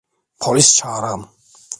[0.39, 1.27] Polis çağırın!